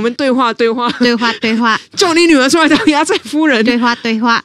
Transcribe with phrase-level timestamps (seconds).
[0.00, 3.62] 我们对话对话对话对话， 叫你女儿出来当压寨夫人。
[3.62, 4.42] 对话对话。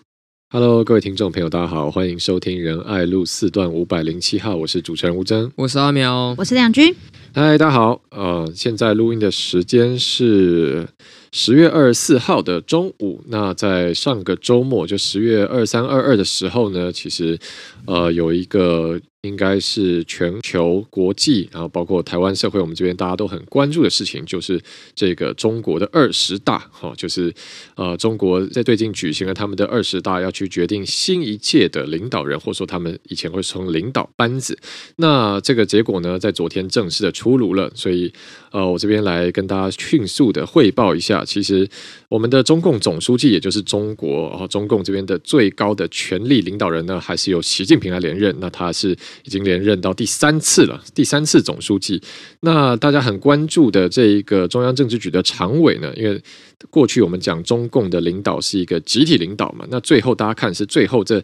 [0.49, 6.93] Hello，各位听众朋友，大家好，欢迎收听仁爱路四段五百零七号，我是主持人吴峥，我是阿苗，我是亮军。
[7.33, 10.85] 嗨，大家好，呃，现在录音的时间是
[11.31, 13.23] 十月二十四号的中午。
[13.29, 17.39] 那在上个周末，就十月二三、二二的时候呢，其实
[17.85, 18.99] 呃有一个。
[19.25, 24.61] 应该是全球国际，然后包括台湾社会，我们这边大家都很关注的事情，就是
[24.93, 27.33] 这个中国的二十大，哈，就是
[27.75, 34.57] 呃，中国在最近举行了他们的二十大，要去决定新一届的领导人，或者说他们以前会从领导班子。
[34.97, 38.13] 那这个结果呢，在昨天正式的出炉了，所以
[38.55, 41.67] 呃，我这边来跟大家迅速的汇报一下，其实
[42.07, 48.95] 我们的中共总书记，也就是中国，然后中共这边的最高的权力领导人呢，还是由习近平来连任，那他是。
[49.25, 51.99] 已经连任到第三次了，第三次总书记。
[52.41, 56.21] 那大家很关注的这一个中央政治局的常委呢，因为
[56.69, 61.21] 过去我们讲中共的领导是一个集体领导嘛，那最后大家看是最后这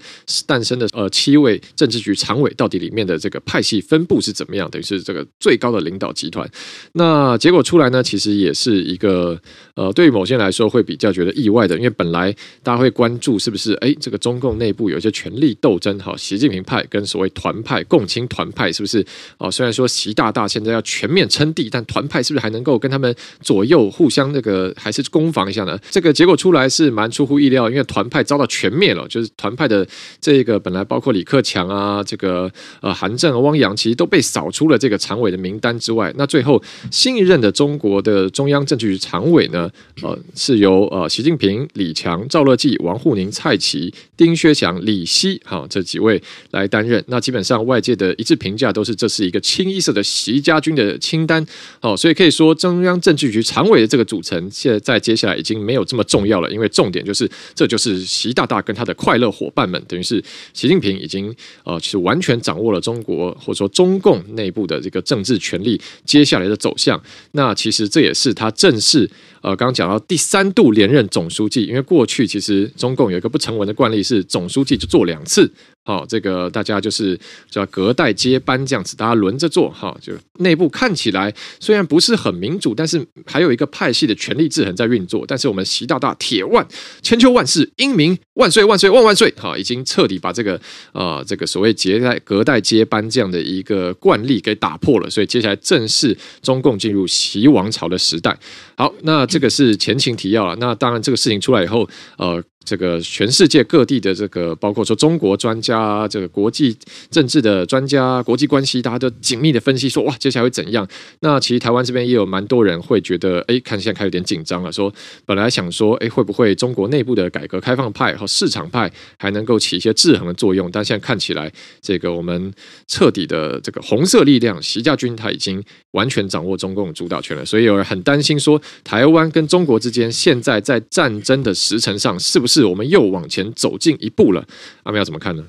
[0.48, 4.70] 诞生的呃七位政治局常委到底里面的这个派系分布是怎么样？
[4.70, 6.50] 等于是这个最高的领导集团。
[6.94, 9.40] 那结果出来呢，其实也是一个
[9.76, 12.34] 呃，对于某些人来说会比较觉得意外的，因为本来
[12.64, 17.84] 大家会关注是不是哎这个中共内部有一些权力斗争，好，习近平派跟所谓团派。
[17.92, 19.06] 共青团派是不是
[19.38, 19.52] 哦？
[19.52, 25.78] 虽然说习大大现在要全面称帝，但团派是不是还能够跟他们左右互相那个还是攻防一下呢？
[25.92, 29.88] 这个结果出来是蛮出乎意料，因为团派遭到全灭了，就是团派的
[30.20, 36.12] 这个本来包括李克强啊，这个呃韩正、汪洋，其实都被扫出了这个常委的名单之外。
[36.18, 39.70] 那最后新一任的中国的中央政治局常委呢，
[40.02, 47.02] 呃，是由呃习近平、李强、赵乐际、王沪宁、蔡奇、丁薛祥、李希哈这几位来担任。
[47.08, 47.62] 那基本上。
[47.62, 51.46] 外界的一致评价都是这是一个清一色的习家军的清单，
[51.80, 60.24] 哦，所以可以说中央政治局常委的这个组成，现在在接下来已经没有这么重要了，因为重点就是这就是习大大跟他的快乐伙伴们，等于是
[60.54, 67.02] 习近平已经呃，其实完全掌握了中国或者说中共内部的这个政治权力接下来的走向。
[67.34, 69.10] 那其实这也是他正式
[69.42, 75.52] 呃，刚刚讲到第三度连任总书记，因为过去其实中共有一个不成文的惯例是总书记就做两次。
[75.84, 77.20] 好，这个大家就是
[77.50, 79.98] 叫隔代接班这样子，大家轮着做哈。
[80.00, 85.26] 就内部看起来虽然不是很民主，但是还有一个派系的权力制衡在运作。
[85.28, 86.66] 但是我们习大大铁腕，
[87.02, 89.34] 千秋万世，英明万岁万岁万万岁！
[89.38, 95.10] 哈，已经彻底把这个、呃、这个所谓接代隔代接班这样的一个惯例给打破了。
[95.10, 98.38] 所以接下来正式中共进入习王朝的时代。
[98.78, 100.56] 好，那这个是前情提要了。
[100.58, 102.44] 那当然这个事情出来以后，呃。
[102.64, 106.78] 这个全世界各地的这个，包括说中国专家、这个国际
[107.10, 110.88] 政治的专家、国际关系，大家都紧密的分析说，哇，接下来会怎样？
[111.22, 114.72] 那其实台湾这边也有蛮多人会觉得，哎，看现在开始有点紧张了。
[114.72, 114.94] 说
[115.26, 120.70] 本来想说，哎，会不会中国内部的改革开放派和市场派还能够起一些制衡的作用？
[120.72, 121.52] 但现在看起来，
[121.82, 122.54] 这个我们
[122.88, 125.62] 彻底的这个红色力量习家军他已经
[125.92, 127.44] 完全掌握中共主导权了。
[127.44, 132.51] 所以有人很担心说，台湾跟中国之间现在在战争的时程上是不是？
[132.52, 134.46] 是我们又往前走近一步了，
[134.84, 135.44] 阿苗怎么看呢？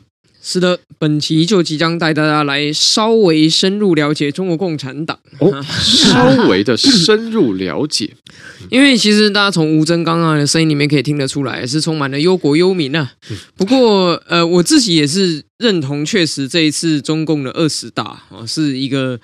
[0.45, 8.11] 是的，本期就即将带大家来稍微深入了解中国共产党哦，稍微的深入了解，
[8.69, 13.13] 因为其实大家从吴峥刚刚的声音里面可以听得出来，是充满了忧国忧民啊。
[13.57, 19.21] 不过，呃，我自己也是认同，确实这一次中共的二十大啊，是一个。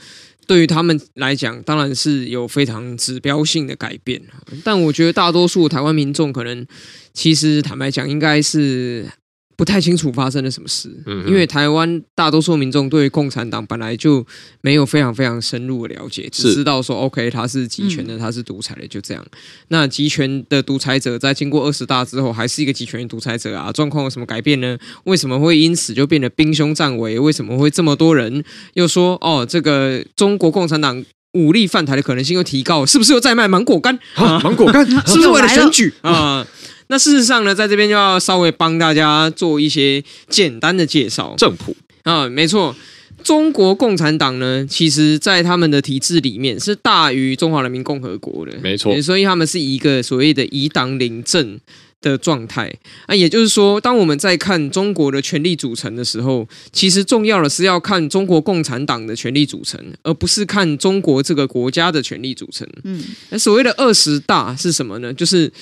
[0.49, 4.21] 对于他们来讲，当然是有非常指标性的改变，
[4.65, 6.67] 但我觉得大多数台湾民众可能，
[7.13, 9.07] 其实坦白讲，应该是。
[9.59, 10.89] 不太清楚发生了什么事，
[11.27, 14.25] 因为台湾大多数民众对共产党本来就
[14.61, 19.27] 没有非常非常深入的了解，只知道说 OK，他是集权的，他是独裁的，就这样。
[19.67, 23.73] 那集权的独裁者在经过二十大之后，还是一个集权独裁者啊？
[23.73, 24.79] 状况有什么改变呢？
[25.03, 27.19] 为什么会因此就变得兵凶战危？
[27.19, 32.87] 为什么会这么多人又说哦，这个中国共产党武力犯台的可能性又提高？
[32.87, 33.99] 是不是又在卖芒果干？
[34.15, 36.47] 啊，芒果干 是不是为了选举啊？
[36.89, 41.35] 那事实上呢，在这边就要稍微帮大家做一些简单的介绍。
[41.37, 42.75] 政谱啊，没错，
[43.23, 49.01] 中国共产党呢，其实在他们的体制里面是大于中华人民共和国的，没错。
[49.03, 51.61] 所以他们是一个所谓的以党领政
[52.01, 52.75] 的状态
[53.07, 62.67] 啊，也就是说，当我们在看中国的权力组成的时候，其实重要的是要看中国共产党的权力组成，而不是看中国这个国家的权力组成。
[62.85, 65.13] 嗯，那所谓的二十大是什么呢？
[65.13, 65.53] 就是。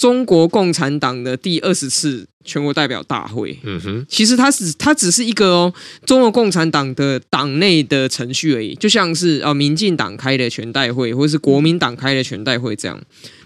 [0.00, 5.74] 中国共产党的第二十次全国代表大会，嗯哼，其实它只它只是一个哦，
[6.06, 12.98] 中国共产党的党内的程序而已，就像是啊，民进党开的全代会，或者是国民党开的全代会这样。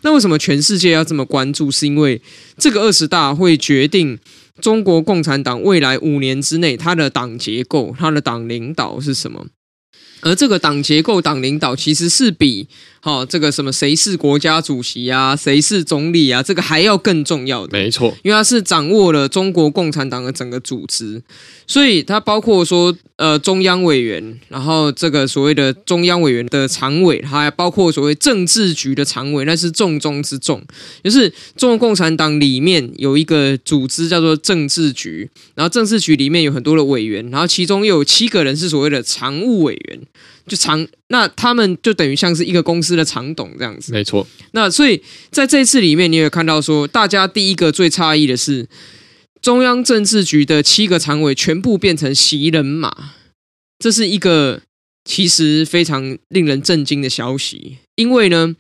[0.03, 1.73] 那为什么全世界要这么关注？
[1.73, 2.23] 是因为
[2.57, 4.17] 这个二十大会决定
[4.61, 9.47] 中国共产党未来五年之内它的党结构、它的党领导是什么？
[10.21, 12.67] 而这个党结构、党领导其实是比
[13.05, 17.79] 哈、哦、这个什么谁是国家主席啊、谁是总理啊，这个还要更重要的。
[17.79, 21.23] 没错，因为他是掌握了中国共产党的整个组织，
[21.67, 30.65] 所以他包括说呃中央委员，然后这个所谓的中央委员的常委，它还包括所谓政治局的常委，那是重中之重。
[31.03, 40.01] 就是中国共产党里面有一个组织叫做政治局，然后政治局里面有很多的委员，然后其中又有七个人是所谓的常务委员。
[40.47, 44.27] 就常，那他们就等于像是一个公司的常董这样子，没错。
[44.53, 48.69] 那所以在这次里面，你也看到说，大家第一个最诧异的是，
[49.41, 53.13] 中央政治局的七个常委全部变成袭人马，
[53.79, 54.61] 这是一个
[55.05, 57.79] 其实非常令人震惊的消息。
[57.97, 58.55] 因为呢，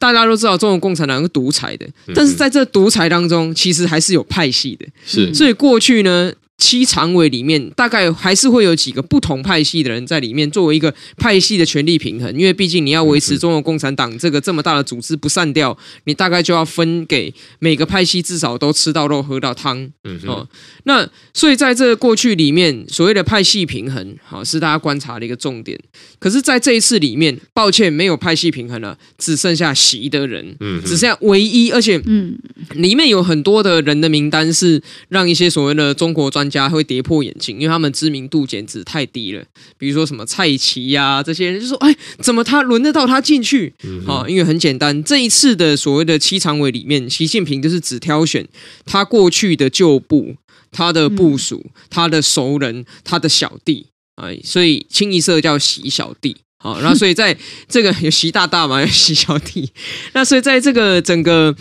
[0.00, 4.86] 大家都知道中国共产党是独裁的，但是在这独裁当中，其实还是有派系的。
[5.06, 6.32] 是，所以过去呢。
[6.62, 12.32] 七常委里面，大概还是会有几个不同派系的人在里面，作为一个派系的权力平衡。
[12.38, 19.90] 因为毕竟你要维持中国共产党这个这么大的组织不散掉，你大概就要分给每个派系至少都吃到肉、喝到汤。
[20.04, 20.48] 嗯，哦，
[20.84, 21.04] 那
[21.34, 25.76] 所以在这个过去里面，所谓的派系平衡，好是大家观察的一个重点。
[26.20, 32.38] 可是，在这一次里面，抱歉，没有派系平衡了，只剩下习的人，嗯，只剩下唯一，而且，嗯，
[32.74, 39.42] 里面有很多的人的名单是让一些所谓的中国专家会跌破眼镜，因为他们知名度简直太低了。
[39.78, 43.72] 比如说什么蔡奇呀、啊，这些人就说：“哎，怎么他轮得到他进去？”
[44.06, 48.46] 啊、嗯，因为很简单，这一次的所谓的七常委里面，习近平就是只挑选
[48.84, 50.36] 他过去的旧部、
[50.70, 56.36] 他的部属、他的熟人、他的小弟，哎，所以清一色叫习小弟。
[56.58, 57.36] 好，那所以在
[57.68, 59.70] 这个 有习大大嘛，有习小弟，
[60.12, 61.56] 那所以在这个整个。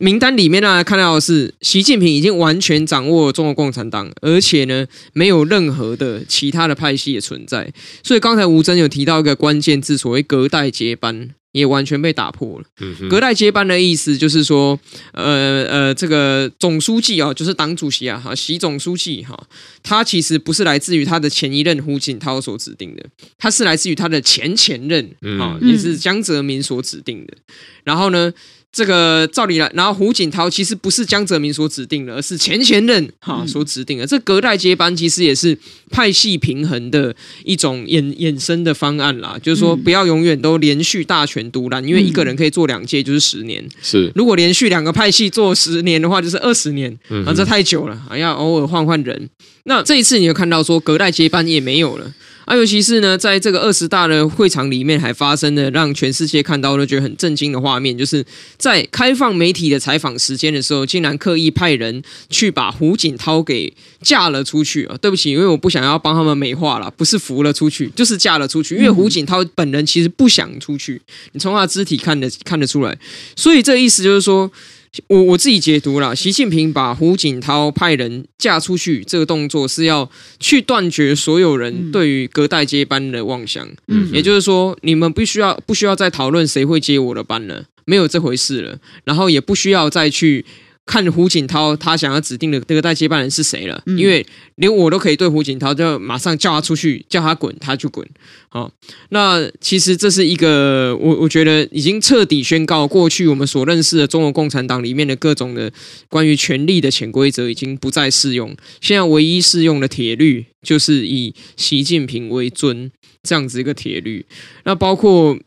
[0.00, 7.72] 名单里面呢，看到的是习近平已经完全掌握了中国共产党，而且呢，没有任何的其他的派系的存在。
[8.02, 12.64] 所以刚才吴征有提到一个关键字，所谓隔代接班，也完全被打破了。
[13.08, 14.76] 隔代接班的意思就是说，
[15.12, 19.46] 呃呃，这个总书记啊，就是党主席啊，哈，习总书记哈，
[19.84, 23.06] 他其实不是来自于他的前一任胡锦涛所指定的，
[23.38, 25.08] 他是来自于他的前前任
[25.40, 27.34] 啊，也是江泽民所指定的。
[27.84, 28.32] 然后呢，
[28.74, 34.04] 这个照理来，然后胡锦涛其实不是江泽民所指定的，而是前前任哈所指定的。
[34.04, 35.56] 这隔代接班其实也是
[35.92, 46.92] 派系平衡的一种衍衍生的方案啦，就是说不要永远都连续大权独揽，因为一个人可以做两届就是十年，是如果连续两个派系做十年的话，就是二十年，
[47.24, 49.30] 啊，这太久了，还要偶尔换换人。
[49.66, 52.12] 那这一次你就看到说隔代接班也没有了。
[52.44, 58.24] 啊，尤其是呢，在这个二十大的会场里面，还发生了让全世界看到都觉得很震惊的画面，就是
[58.58, 64.96] 在开放媒体的采访时间的时候，竟然刻意派人去把胡锦涛给架了出去啊！
[65.00, 68.76] 对不起，因为我不想要帮他们美化了，不是扶了出去，就是架了出去。
[68.76, 71.00] 因为胡锦涛本人其实不想出去，
[71.32, 72.98] 你从他肢体看得看得出来，
[73.34, 74.50] 所以这意思就是说。
[75.08, 83.66] 我我自己解读了，习近平把胡锦涛派人嫁出去这个动作，是要去断绝所有人对于隔代接班的妄想。
[83.88, 88.78] 嗯，也就是说，你们不需要不需要再讨论谁会接我的班了，没有这回事了。
[89.04, 90.44] 然后也不需要再去。
[90.86, 93.82] 看胡锦涛，他想要指定的这个代接班人是谁了？
[93.86, 94.24] 因为
[94.56, 98.06] 连我都可以对胡锦涛就马上叫他出去，叫他滚，他就滚。
[98.50, 98.70] 好，
[99.08, 105.72] 那其实这是一个我我觉得已经彻底宣告，过去我们所认识的中国共产党里面的各种的
[106.08, 108.54] 关于权力的潜规则已经不再适用。
[108.82, 112.90] 现在唯一适用的铁律就是以习近平为尊
[113.22, 114.26] 这样子一个铁律。
[114.64, 115.38] 那包括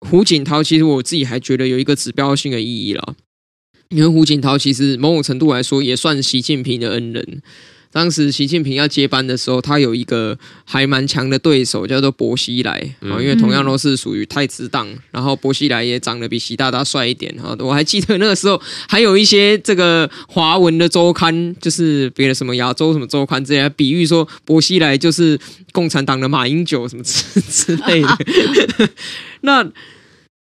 [0.00, 3.14] 胡锦涛，其实我自己还觉得有一个指标性的意义了。
[3.88, 7.42] 因为胡锦涛其实某种程度来说也算习近平的恩人。
[7.92, 13.16] 当时习近平要接班的时候，他有一个还蛮强的对手，叫做薄熙来啊。
[13.18, 17.56] 因为同样都是属于太子党，然后薄熙来也长得比习大大帅一点哈。
[17.58, 25.38] 我还记得那个时候还有一些这个华文的周刊，就是别的什么亚洲什么周刊这些，比喻说薄熙来就是
[25.72, 28.18] 共产党的马英九什么之之类的。
[29.40, 29.66] 那。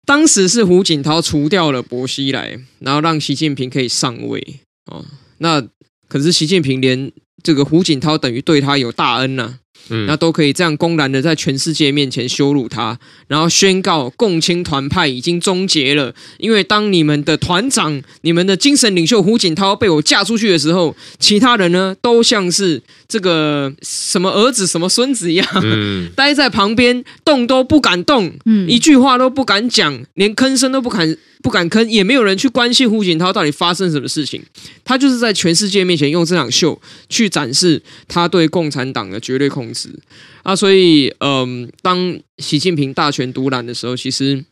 [0.06, 5.04] 当时是胡锦涛除掉了薄熙来，然后让习近平可以上位哦。
[5.38, 5.66] 那
[6.08, 16.14] 可是习近平连这个胡锦涛等于对他有大恩呐、嗯，那都可以这样公然的在全世界面前羞辱他，然后宣告共青团派已经终结了。
[16.38, 31.16] 因为当你们的团长、你们的精神领袖胡锦涛被我嫁出去的时候，其他人呢都像是这个什么儿子、什么孙子一样，嗯、 待在旁边动都不敢动，嗯、一句话都不敢讲，连吭声都不敢。
[31.42, 34.42] 不敢吭，也没有人去关心胡锦涛到底发生什么事情。
[34.84, 39.88] 他就是在全世界面前用这场秀去展示他对共产党的绝对控制
[40.42, 40.54] 啊！
[40.54, 44.44] 所以，嗯、当习近平大权独揽的时候，其实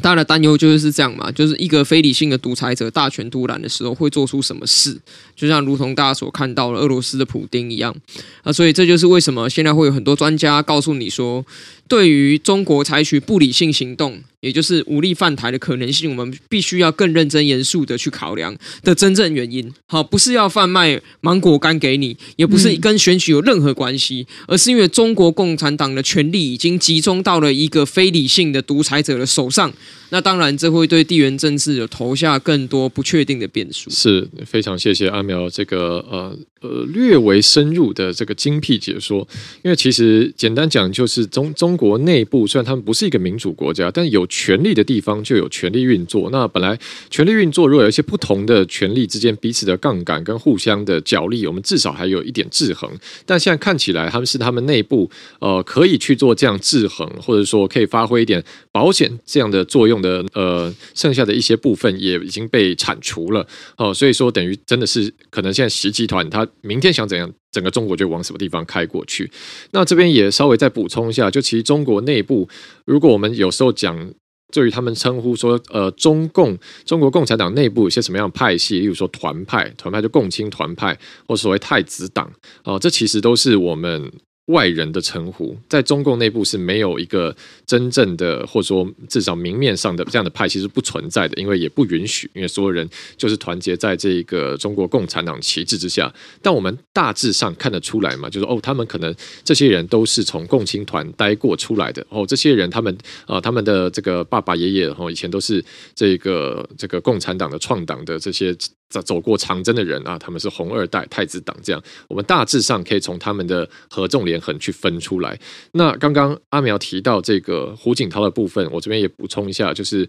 [0.00, 4.98] 大家的担忧就是是这样嘛，就是一个非理性的独裁者大权独揽的时候会做出什么事，
[5.36, 7.94] 就像如同大家所看到的俄罗斯的普丁一样
[8.42, 8.50] 啊！
[8.52, 11.44] 所以这就是为什么现在会有很多专家告诉你说，
[11.92, 14.22] 对于中国采取不理性行动。
[14.42, 19.72] 也就是武力犯台的可能性，我们必须要更认真严肃的去考量的真正原因。
[19.86, 29.72] 好，不是要贩卖芒果干给你，也不是跟选举有任何关系，而是因为中国共产党的权力已经集中到了一个非理性的独裁者的手上。
[30.10, 33.88] 那当然，这会对地缘政治有投下更多不确定的变数。
[33.90, 39.26] 是非常谢谢阿苗这个呃呃略微深入的这个精辟解说。
[39.62, 46.30] 因为其实简单讲，就是中中国内部虽然他们不是一个民主国家，但有权力的地方就有权力运作。
[46.30, 46.78] 那本来
[47.10, 52.90] 权力运作，如果有一些不同的权力之间彼此的杠杆跟互相的角力，我们至少还有一点制衡。
[53.26, 58.42] 但现在看起来，他们是他们内部呃可以去做这样制衡，或者说可以发挥一点
[58.72, 60.02] 保险这样的作用。
[60.02, 69.30] 的呃，剩下的一些部分也已经被铲除了哦，所以说等于真的是可能现在十集团他明天想怎样，整个中国就往什么地方开过去。
[69.70, 72.48] 那这边也稍微再补充一下，就其实中国内部，
[72.84, 74.12] 如果我们有时候讲，
[74.52, 80.98] 对于他们称呼说呃，中共中国共产党内部有些什么样的派系，例如说团派，团派就共青团派，
[81.28, 82.32] 或所谓太子党
[82.64, 84.10] 哦，这其实都是我们。
[84.46, 87.34] 外人的称呼，在中共内部是没有一个
[87.64, 96.12] 真正的，或者说至少明面上的这样的派系是不存在的，因为也不允许，因为所有人就是团结在这个中国共产党旗帜之下。
[96.42, 102.96] 但我们大致上看得出来嘛，就是哦，他们可能这些人都是从共青团待过出来的哦，这些人他们
[103.26, 108.56] 啊、他们的这个爸爸爷爷哦，以前都是这个这个共产党的创党的这些。
[109.00, 115.38] 走过长征的人啊，他们是红二代、太子党这样，我们大致上可以从他们的合纵连横去分出来。
[115.72, 120.06] 那刚刚阿苗提到这个胡锦涛的部分，我这边也补充一下，就是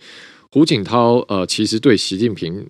[0.52, 2.68] 胡锦涛呃，其实对习近平，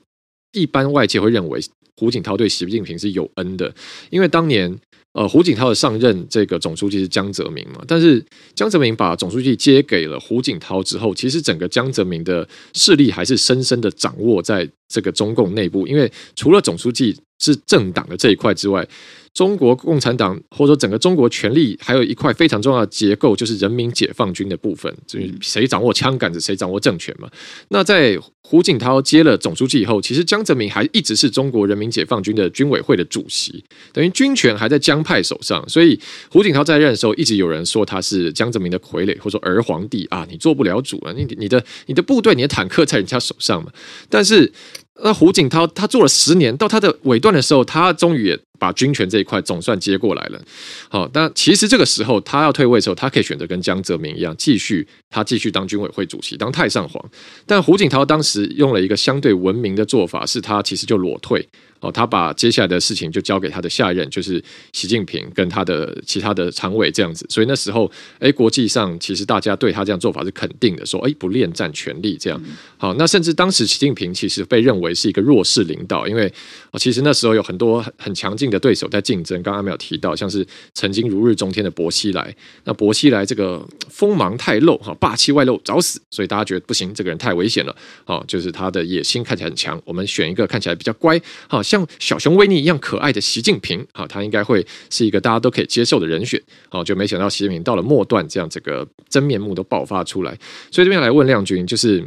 [0.52, 1.60] 一般外界会认为
[1.96, 3.74] 胡锦涛对习近平是有恩的，
[4.12, 4.78] 因为当年。
[5.16, 18.88] 呃，胡锦涛的上任这个总书记是江泽民嘛，但是江泽民把总书记接给了胡锦涛之后，其实整个江泽民的势力还是深深的掌握在这个中共内部，因为除了总书记是政党的这一块之外。
[19.34, 27.28] 中国共产党或者说整个中国权力还有一块非常重要的结构，就是人民解放军的部分，就是谁掌握枪杆子，谁掌握政权嘛。
[27.70, 35.68] 那在胡锦涛接了总书记以后，其实江泽民还一直是中国人民解放军的军委会的主席，等于军权还在江派手上。
[35.68, 36.00] 所以
[36.30, 43.72] 胡锦涛在任的时候，一直有人说他是江泽民的傀儡，或者说儿皇帝啊，你做不了主啊，你你的你的部队、你的坦克在人家手上嘛。
[44.08, 44.54] 但是
[45.02, 48.40] 那胡锦涛他做了十年，到他的尾段的时候，他终于。
[48.64, 50.42] 把军权这一块总算接过来了，
[50.88, 57.04] 好，但其实这个时候他要退位的时候，他可以选择跟江泽民一样，继续他继续当军委会主席，当太上皇。
[57.46, 61.46] 但胡锦涛当时用了一个相对文明的做法，是他其实就裸退。
[61.82, 64.42] 哦，他把接下来的事情就交给他的下任，就是
[64.72, 67.26] 习近平跟他的其他的常委这样子。
[67.28, 72.42] 所以那时候，哎，国际上其实大家对他这样做法是肯定的，说，哎，不恋战权力这样。
[72.78, 76.34] 好，那甚至当时习近平其实被认为是一个弱势领导，因为
[76.80, 79.44] 其实那时候有很多很很强劲的对手在竞争。
[79.44, 82.34] 刚刚没有提到，像是曾经如日中天的薄熙来，
[82.64, 86.00] 那薄熙来这个锋芒太露，哈，霸气外露，找死。
[86.12, 87.76] 所以大家觉得不行，这个人太危险了。
[88.06, 91.20] 好，就是他的野心看起来很强，我们选一个看起来比较乖，
[91.50, 91.62] 好。
[91.64, 96.40] 像小熊维尼一样可爱的习近平啊，他应该会是一个大家都可以接受的人选。
[96.70, 100.38] 好，就没想到习近平到了末段，这样这个真面目都爆发出来。
[100.70, 102.04] 所以这边来问亮君，就是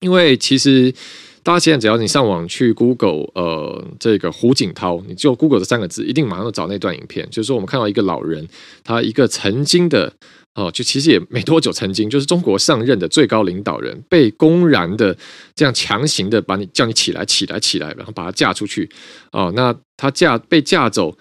[0.00, 0.92] 因为其实
[1.42, 7.28] 大家现在只要你上网去 Google，呃，这个胡锦涛，你就 Google 这三个字，一定马上找那段影片。
[7.30, 8.46] 就是说，我们看到一个老人，
[8.84, 10.12] 他一个曾经的。
[10.54, 15.16] 哦，就其实也没多久，曾经就是中国上任的最高领导人，被公然的
[15.54, 18.86] 这样强行的把你叫你起来，起来，起来，然后把他嫁出去。
[19.30, 21.16] 哦，那他嫁被嫁走，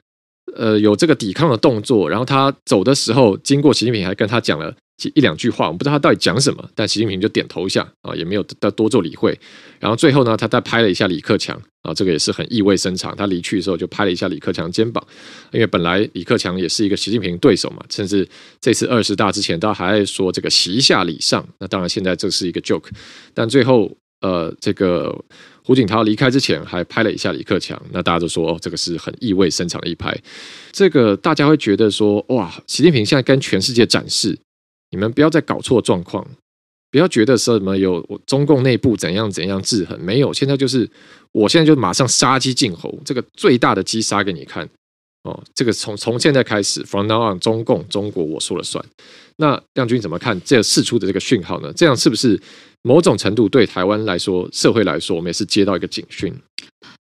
[0.58, 4.76] 呃，有这个抵抗的动作，然后他走的时候，经过习近平还跟他讲了
[5.16, 9.38] 一两句话，我们不知道他到底讲什么，但习近平就点头一下啊，也没有多多做理会。
[9.80, 13.16] 然后最后呢，他再拍了一下李克强啊，这个也是很意味深长。
[13.16, 15.06] 他离去的时候就拍了一下李克强肩膀，
[15.52, 18.28] 因为本来李克强也是一个习近平对手嘛，甚至
[18.60, 21.48] 这次二十大之前，他还说这个习下礼上。
[21.60, 22.90] 那当然现在这是一个 joke，
[23.34, 23.92] 但最后
[24.22, 25.12] 呃，这个
[25.64, 30.16] 胡锦涛离开之前还拍了一下李克强，那大家都说哦，这个是很意味深长的一拍。
[30.72, 34.38] 这个大家会觉得说哇，习近平现在跟全世界展示，
[34.92, 36.28] 你们不要再搞错状况。
[36.92, 40.90] 不要觉得什么有我中共内部怎样怎样制衡，没有，现在就是
[41.32, 44.68] 我现在就马上杀鸡儆猴，这个最大的鸡杀给你看
[45.24, 45.42] 哦。
[45.56, 48.84] 这个从从现在开始，from now on，中共中国我说了算。
[49.38, 51.72] 那亮君怎么看这释出的这个讯号呢？
[51.74, 52.38] 这样是不是
[52.82, 56.36] 某种程度对台湾来说，社会来说，我们也是接到一个警讯？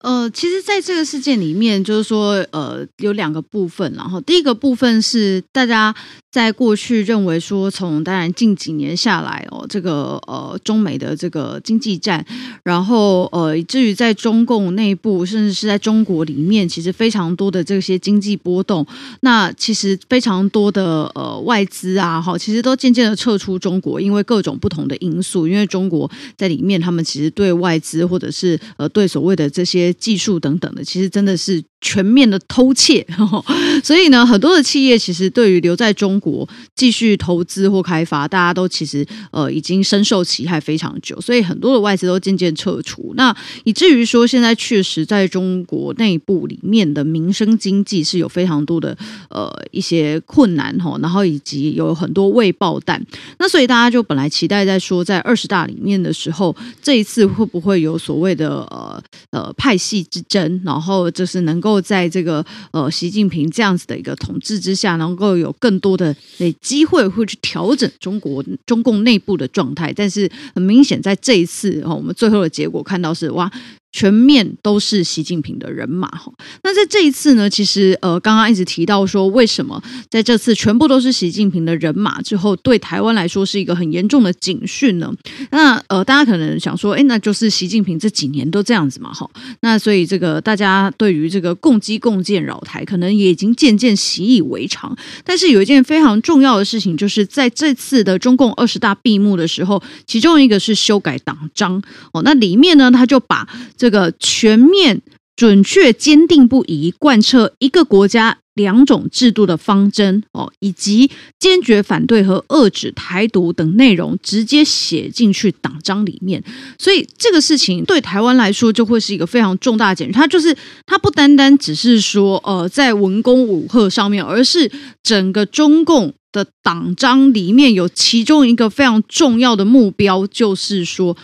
[0.00, 3.92] 呃，其实，在这个事件里面，就是说，呃，有两个部分。
[3.94, 5.92] 然后，第一个部分是大家
[6.38, 12.25] 在过去认为说，从当然近几年下来哦，这个呃中美的这个经济战，
[12.62, 18.87] 然后呃，以至于在中共内部，甚至是在中国里面，其实非常多的这些经济波动。
[19.23, 25.49] 那其实非常多的呃外资啊，哈，其实都渐渐的撤出中国，因为各种不同的因素。
[25.49, 29.92] 因为中国在里面，他们其实对外资或者是呃对所谓的这些。
[29.95, 31.61] 技术等等的，其实真的是。
[31.80, 33.06] 全面的偷窃，
[33.85, 43.12] 所以呢，很多的企业其实对于留在中国继续投资或开发，大家都其实呃已经深受其害非常久，所以很多的外资都渐渐撤出。
[43.14, 48.99] 那以至于说，现在确实在中国内部里面的民生经济是有非常多的
[49.30, 53.00] 呃一些困难哈，然后以及有很多未爆弹。
[53.38, 61.67] 那所以大家就本来期待在说，在二十大里面的时候，这一次会不会有所谓的呃呃派系之争，然后就是能够。
[61.68, 73.50] 够在这个呃习近平这样子的一个统治之下，能够有更多的诶机会会去调整中国中共内部的状态，但是很明显在这一次哦，我们最后的结果看到是哇。
[73.90, 76.30] 全面都是习近平的人马哈，
[76.62, 85.12] 那在这一次呢，其实呃，刚刚一直提到说，为什么在这次全部都是习近平的人马之后，对台湾来说是一个很严重的警讯呢？
[85.50, 89.28] 那呃，大家可能想说，哎，那就是习近平这几年都这样子嘛，哈，
[89.61, 94.97] 那所以这个大家对于这个共机共建扰台，可能也已经渐渐习以为常。
[95.25, 105.00] 但是有一件非常重要的事情，就是在这次的中共二十大闭幕的时候，其中一个是修改党章哦，那里面呢，他就把这个全面、
[105.37, 116.43] 准确、坚定不移贯彻一个国家两种制度的方针哦，以及坚决反对和遏制台独等内容，直接写进去党章里面。
[116.76, 120.12] 所以这个事情对台湾来说就会是一个非常重大的检验。
[120.12, 124.69] 它就是它不单单只是说呃在文攻武吓上面，而是
[125.04, 131.17] 整个中共的党章里面有其中一个非常重要的目标，就是说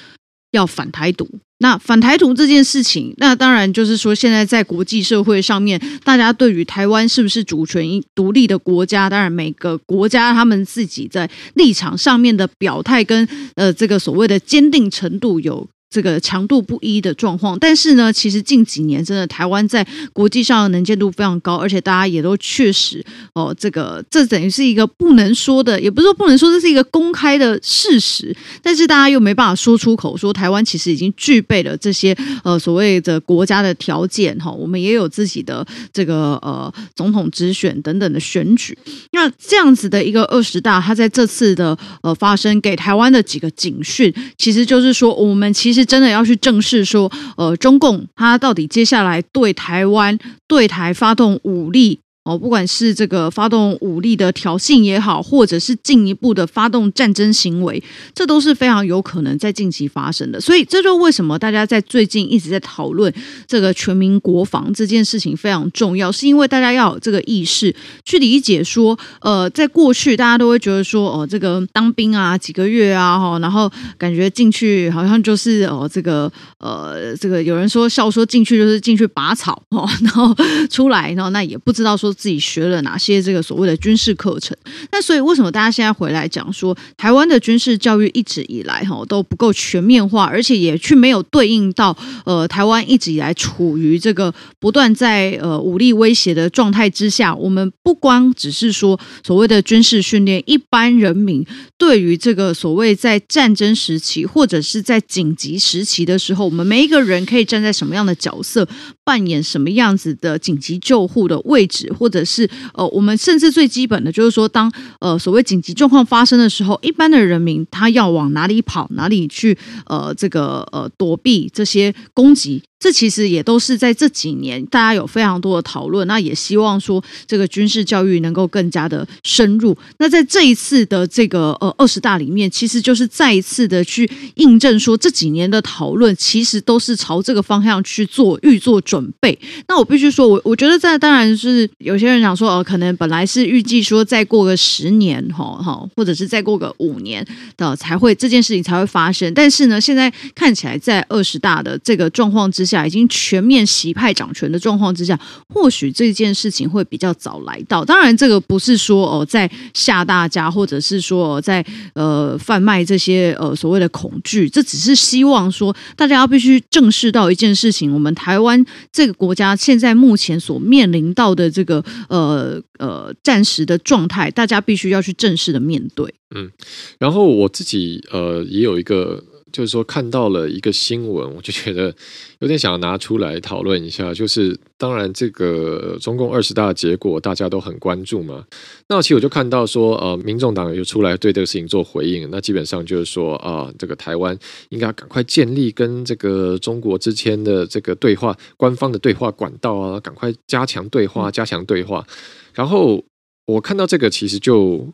[0.53, 1.29] 要反台独。
[1.59, 15.69] 那反台独这件事情，那当然就是说，现在在国际社会上面，大家对于台湾是不是主权独立的国家，当然每个国家他们自己在立场上面的表态跟呃这个所谓的坚定程度有。
[15.95, 23.01] 这个强度不一的状况，但是呢，其实近几年真的台湾在国际上的能见度非常高，而且大家也都确实
[23.33, 38.77] 哦，这个这等于是一个不能说的，也不是说不能说，这是一个公开的事实，但是大家又没办法说出口，说台湾其实已经具备了这些呃所谓的国家的条件哈，我们也有自己的这个呃总统直选等等的选举，
[39.13, 45.84] 那这样子的一个二十大，它在这次的呃发生给台湾的几个警讯，其实就是说我们其实。
[45.85, 52.01] 真的要去正视说，呃，中共他到底接下来对台湾、对台发动武力。
[52.25, 57.83] 哦，不管是这个发动武力的挑衅也好，或者是进一步的发动战争行为，
[58.15, 60.41] 这都是非常有可能在近期发生的。
[60.41, 63.13] 所以，这就为什么大家在最近一直在讨论
[63.47, 80.35] 这个全民国防这件事情非常重要，是因为大家要有这个意识去理解说，呃，在过去大家都会觉得说，哦、这个当兵啊，几个月啊，哈，然后感觉进去好像就是哦、这个呃，这个有人说笑说进去就是进去拔草哦，然后
[80.71, 82.14] 出来，然后那也不知道说。
[82.15, 84.57] 自己学了哪些这个所谓的军事课程？
[84.93, 97.35] 那所以为什么大家现在回来讲说台湾的军事教育一直以来哈都不够全面化，而且也去没有对应到呃台湾一直以来处于这个不断在呃武力威胁的状态之下？
[97.35, 101.45] 我们不光只是说所谓的军事训练，一般人民
[101.77, 108.69] 对于这个所谓在战争时期或者是在紧急时期的时候，我们每一个人可以站在什么样的角色，
[109.03, 111.93] 扮演什么样子的紧急救护的位置？
[112.05, 122.63] 或者是呃，我们甚至最基本的就是说，当呃所谓紧急状况发生的时候，一般的人民他要往哪里跑，哪里去呃这个呃躲避这些攻击。
[122.85, 126.07] 这其实也都是在这几年，大家有非常多的讨论。
[126.07, 129.75] 那也希望说，这个军事教育能够更加的深入。
[129.97, 139.39] 那在这一次的这个呃二十大里面，其实就是再一次的去印证说，这几年的讨论其实都是朝这个方向去做预做准备。
[139.67, 149.33] 那我必须说，我我觉得在当然是有些人想说，呃，可能本来是预计说再过个十年，哈哈，或者是再过个五年的才会这件事情才会发生。
[149.33, 152.74] 但是呢，现在看起来在二十大的这个状况之下。
[152.87, 157.85] 已经全面洗派掌权的状况之下，或许这件事情会比较早来到。
[157.85, 176.15] 当然，这个不是说哦，在吓大家，或者是说在呃贩卖这些呃所谓的恐惧，这只是希望说大家要必须正视到一件事情：我们台湾这个国家现在目前所面临到的这个呃呃暂时的状态，大家必须要去正式的面对。
[176.35, 176.51] 嗯，
[176.99, 179.23] 然后我自己呃也有一个。
[179.55, 181.95] 就是说，看到了一个新闻，我就觉得
[182.41, 184.13] 有点想要拿出来讨论一下。
[184.13, 188.45] 就是当然，这个中共二十大的结果大家都很关注嘛。
[188.89, 192.29] 那其实我就看到说，呃，民众党又出来对这个事情做回应。
[192.33, 194.37] 那基本上就是说，啊、呃，这个台湾
[194.71, 202.05] 应该赶快建立跟这个中国之间的这个对话，官方的对话管道啊，赶快加强对话，加强对话。
[202.53, 203.05] 然后
[203.47, 204.89] 我看到这个，其实就。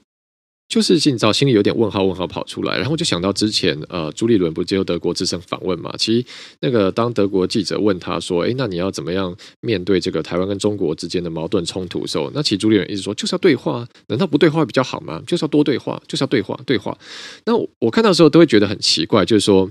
[0.71, 5.93] 就是今早心里有点问号，问号跑出来，然后就想到之前呃，朱立伦不接受德国之声访问嘛？
[5.99, 6.25] 其实
[6.61, 15.21] 那个当德国记者问他说：“诶，那你要怎么样面对这个台湾跟中国之间的矛盾冲突时候，那其实朱立伦一直说就是要对话，难道不对话比较好吗？
[15.27, 16.97] 就是要多对话，就是要对话，对话。
[17.47, 19.69] 那我看到时候都会觉得很奇怪，就是说，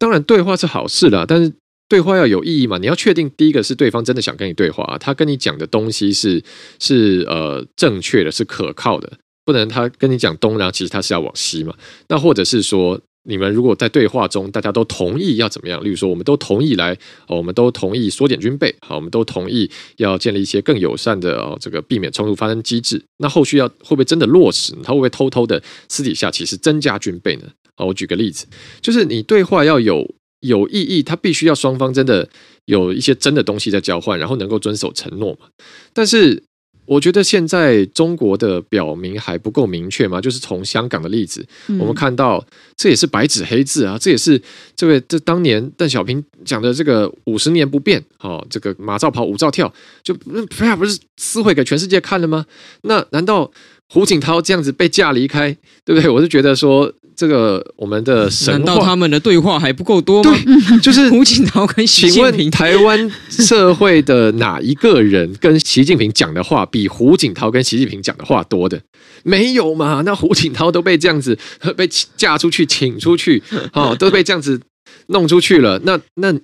[0.00, 1.52] 当然对话是好事啦，但是
[1.88, 2.76] 对话要有意义嘛？
[2.78, 6.42] 你要确定第一个是对方真的想跟你对话，他跟你讲的东西是
[6.80, 9.12] 是呃正确的，是可靠的。”
[9.44, 11.74] 不能他跟你讲东，然后其实他是要往西嘛？
[12.08, 15.82] 那或者是说，你们如果在对话中，大家都同意要怎么样？
[15.82, 16.96] 例如说，我们都同意来，
[17.28, 23.02] 我们都同意缩减军备，好，我们都同意要建立一些更友善的哦，这个避免冲突发生机制。
[23.18, 24.74] 那后续要会不会真的落实？
[24.82, 27.44] 他会不会偷偷的私底下其实增加军备呢？
[27.76, 28.46] 好，我举个例子，
[28.80, 32.28] 就是你对话要有有意义，他必须要双方真的
[32.66, 35.48] 有一些真的东西在交换，然后能够遵守承诺嘛。
[35.92, 36.44] 但是。
[36.84, 41.46] 我觉得现在中国的表明还不够明确嘛，就是从香港的例子，
[41.78, 42.44] 我们看到
[42.76, 44.40] 这也是白纸黑字啊，这也是
[44.74, 52.44] 这位这当年邓小平讲的这个五十年不变，哦，这个马照跑，舞照跳，就那不是撕毁给全世界看了吗？
[52.82, 53.50] 那难道
[53.88, 56.10] 胡锦涛这样子被架离开，对不对？
[56.10, 56.92] 我是觉得说。
[57.16, 60.30] 这个我们的神话，难道他们的对话还不够多吗？
[60.44, 62.32] 对， 就是胡锦涛跟习近平。
[62.32, 68.80] 请问台湾社会的哪一个人跟习近平讲的话比胡锦涛跟习近平讲的话多的？
[69.24, 70.02] 没有嘛？
[70.04, 71.38] 那胡锦涛都被这样子
[71.76, 74.60] 被嫁出去，请出去， 哦，都被这样子
[75.08, 75.80] 弄出去了。
[75.84, 76.34] 那那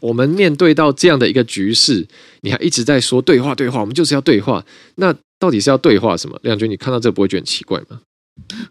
[0.00, 2.06] 我们面对到这样的一个局势，
[2.40, 4.64] 你还一直在说对话对话，我们就是要对话。
[4.96, 6.38] 那到底是要对话什么？
[6.42, 8.00] 亮君，你看到这不会觉得很奇怪吗？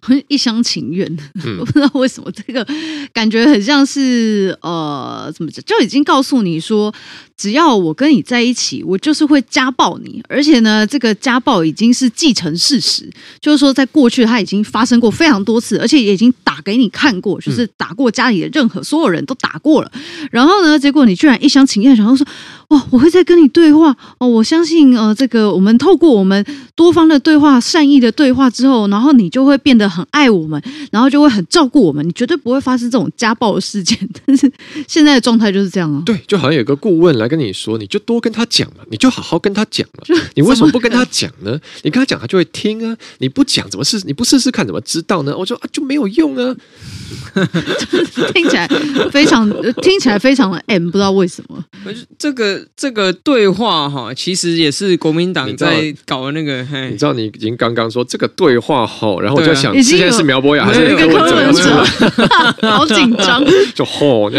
[0.01, 1.07] 很 一厢情愿，
[1.59, 2.65] 我不知道为什么这个
[3.13, 6.93] 感觉很像是呃，怎么讲，就已经告诉你说，
[7.37, 19.91] 只要我跟你在一起，我就是会家暴你，而且呢，这个家暴已经是既成事实，就是说在过去他已经发生过非常多次，而且也已经打给你看过，就是打过家里的任何所有人都打过了，
[20.31, 22.25] 然后呢，结果你居然一厢情愿，然后说。
[22.69, 24.27] 哦，我会再跟你对话哦。
[24.27, 33.97] 我相信，呃，这个我们透过我们多方的对话、善意的对话之后，然后你就会变得很爱我们，然后就会很照顾我们，你绝对不会发生这种家暴的事件。
[34.23, 34.51] 但是
[34.87, 36.03] 现在的状态就是这样啊。
[36.05, 40.03] 对，就好像有个顾问来跟你说，你就多跟他讲嘛，你就好好跟他讲嘛。
[40.35, 41.59] 你为什么不跟他讲呢？
[41.81, 42.95] 你跟他讲，他就会听啊。
[43.17, 43.99] 你不讲，怎么试？
[44.05, 45.35] 你不试试看，怎么知道呢？
[45.35, 46.55] 我说啊，就没有用啊。
[48.33, 48.67] 听起来
[49.11, 49.49] 非常，
[49.81, 51.63] 听起来非常的 M，不知道为什么。
[52.17, 56.61] 这个这个对话哈，其实也是国民党在搞的那个。
[56.89, 61.83] 你知道，你已经刚刚说这个对话哈，然后我就想，现在是苗博雅还是柯文哲？
[62.69, 63.43] 好 紧张，
[63.73, 64.31] 就吼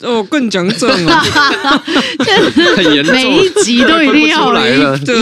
[0.00, 1.18] 哦，更讲正了，
[2.76, 5.14] 很严重，每一集都一定要来了， 对，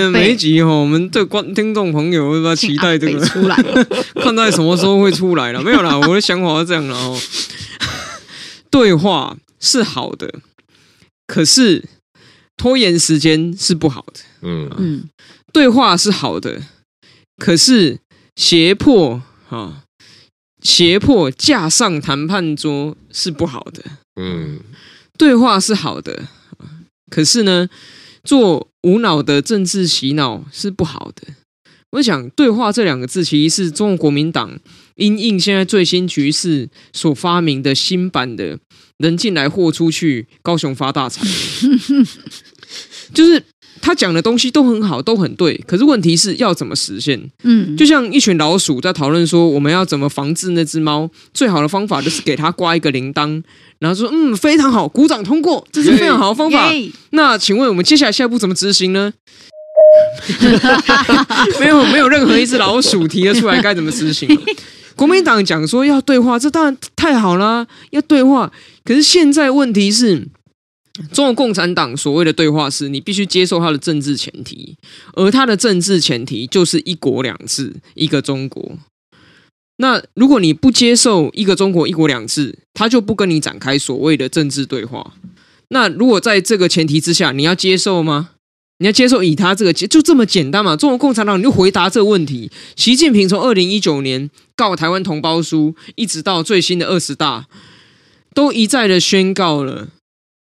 [0.00, 3.56] 每每一集哈，我们对观听众朋友要期待这个出来？
[4.22, 5.60] 看在什么时候会出来了？
[5.62, 7.18] 没有啦，我的想法是这样的哦，
[8.70, 10.32] 对话是好的。
[11.32, 11.82] 可是
[12.58, 14.68] 拖延时间是不好的，嗯。
[14.76, 15.08] 嗯，
[15.50, 16.60] 对话是好的，
[17.38, 18.00] 可是
[18.36, 19.84] 胁迫哈，
[20.60, 23.82] 胁迫架上谈判桌是不好的，
[24.20, 24.60] 嗯，
[25.16, 26.28] 对话是好的，
[27.10, 27.70] 可是呢，
[28.22, 31.28] 做无脑的政治洗脑是不好的。
[31.92, 34.58] 我想，对话这两个字，其实是中国国民党
[34.96, 38.58] 因应现在最新局势所发明的新版的
[39.02, 41.20] “人进来货出去，高雄发大财”。
[43.12, 43.42] 就是
[43.82, 47.20] 他讲的东西都很好，都很对，可是问题是要怎么实现？
[47.42, 51.10] 嗯，就像一群老鼠在讨论说，我们要怎么防治那只猫？
[51.34, 53.42] 最好的方法就是给它挂一个铃铛，
[53.80, 56.70] 然后说：“嗯，非常好，鼓掌通过，这是非常好的方法。
[57.10, 59.12] ”那请问我们接下来下一步怎么执行呢？
[61.60, 64.28] 没有，没有任何一只老鼠提得出来该怎么执行。
[64.96, 68.52] 国民党讲说要对话，这当然太好了，要对话。
[68.84, 70.28] 可是现在问题是，
[71.12, 74.76] 中国共产党所谓的对话是你必须接受他的政治前提，
[75.14, 78.78] 而他的政治前提就是一国两制，一个中国。
[79.78, 85.14] 那如果你不接受一个中国，一国两制，他就不跟你展开所谓的政治对话。
[85.68, 88.30] 那如果在这个前提之下，你要接受吗？
[88.82, 90.74] 你要接受以他这个就这么简单嘛？
[90.74, 92.50] 中国共产党你就回答这个问题。
[92.74, 97.46] 习近平从二零一九年告台湾同胞书，一直到最新的二十大，
[98.34, 99.90] 都一再的宣告了，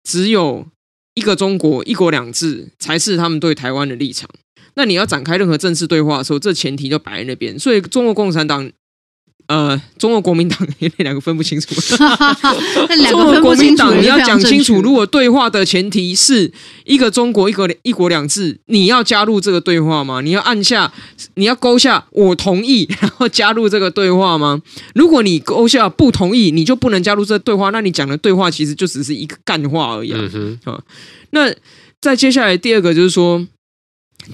[0.04, 0.68] 只有
[1.14, 4.30] 一个中国、一国两制才是他们对台湾的立场。
[4.74, 7.58] 那你要展开任何正式对话的时候，这前提就摆在那边。
[7.58, 8.70] 所以中国共产党。
[9.50, 11.74] 呃，中国国民党那两个分不清楚。
[13.10, 16.52] 中国国民党，你要讲清楚，如果对话的前提是
[16.84, 20.20] 一个中国、一个一国两制，你要加入这个对话吗？
[20.20, 20.92] 你要按下，
[21.34, 24.62] 你要勾下我同意， 然后加入这个对话吗？
[24.94, 27.70] 如果你勾下不同意，你就不能加入这个对话。
[27.70, 30.12] 那你讲的对话其实就只是一个干话而已。
[30.62, 30.80] 啊，
[31.30, 31.52] 那
[32.00, 33.44] 再接下来第二个就是说。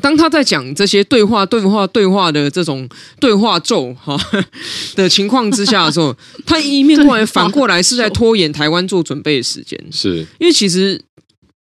[0.01, 2.89] 当他在讲这些对话、对话、对话的这种
[3.21, 4.17] 对话咒哈
[4.95, 9.79] 的情况之下的时候， 他一面过来反过来是在拖延台湾做准备的时间。
[9.91, 11.01] 是因为其实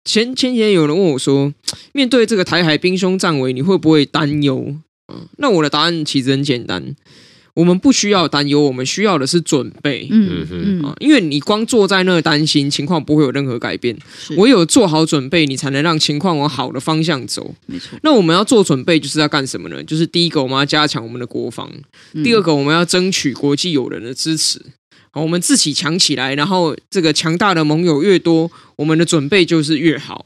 [0.06, 1.54] 前前几天有人问我说，
[1.92, 4.76] 面对这个台海兵凶战危，你会不会担忧？
[5.38, 6.96] 那我的答案其实很简单。
[7.56, 10.08] 我们不需要担忧，我们需要的是准备。
[10.10, 13.96] 嗯嗯啊，因为你光坐在那担心，情况不会有任何改变。
[14.38, 17.54] 唯有做好准备，你才能让情况往好的方向走。
[17.68, 18.00] 没错。
[18.02, 19.84] 那我们要做准备，就是要干什么呢？
[19.84, 21.70] 就是第一个，我们要加强我们的国防；
[22.13, 24.60] 嗯、第二个，我们要争取国际友人的支持。
[25.12, 30.26] 好，我们自己强起来，然后这个强大的盟友越多，我们的准备就是越好。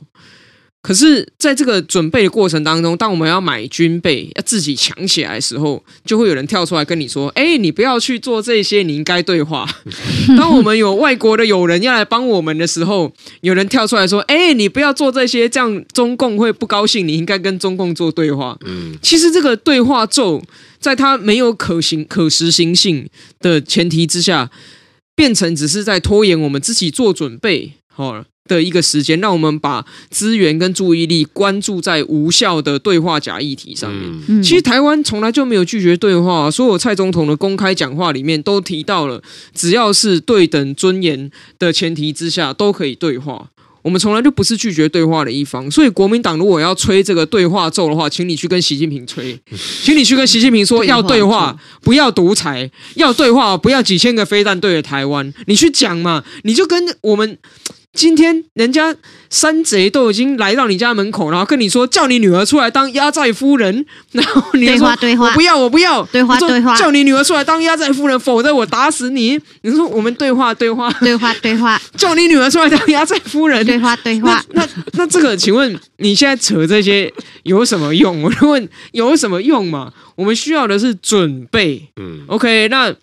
[0.83, 9.67] 可是，在这个准备的过程当中，当我们要买军备、要自己强起来的时候，就会有人跳出来跟你说：“哎，你不要去做这些，你应该对话。
[10.37, 13.11] ”当我们有外国的友人要来帮我们的时候，
[13.41, 17.05] 有人跳出来说：“哎，你不要做这些，这样中共会不高兴。
[17.05, 20.41] 你应该跟中共做对话。”嗯，其实这个对话咒，
[20.79, 23.09] 在它没有可行、可实行性
[23.41, 24.49] 的前提之下，
[25.15, 27.73] 变成只是在拖延我们自己做准备。
[27.97, 28.23] 好了。
[28.47, 34.03] 的一个时间，让我们把资源跟注意力关注在无效的对话假议题上面。
[34.29, 39.21] 嗯、其实台湾从来就没有拒绝对话，所有蔡总统的公开讲话里面都提到了，
[39.53, 41.29] 只要是对等尊严
[41.59, 43.49] 的前提之下，都可以对话。
[43.81, 45.69] 我们从来就不是拒绝对话的一方。
[45.69, 49.37] 所以国民党如果要吹这个对话咒的话，请你去跟习近平吹，
[49.83, 55.33] 请你去跟习近平说要对话，不要独裁，要对话，不要几千个飞弹对着台湾。
[55.47, 57.37] 你去讲嘛，你就跟我们。
[57.97, 58.95] 今天人家
[59.31, 69.39] 山贼都已经来到你家门口，然后跟你说叫你女儿出来当压寨夫人，然后你说我不要，我不要，对话对话，叫你女儿出来当压寨夫人，否则我打死你。
[69.63, 74.45] 你说我们对话对话对话对话，叫你女儿出来当压寨夫人，对话对话。
[74.51, 77.11] 那那，那这个，请问你现在扯这些
[77.43, 78.21] 有什么用？
[78.21, 79.91] 我就问有什么用嘛？
[80.15, 81.87] 我们需要的是准备。
[81.95, 82.93] 嗯，OK，那。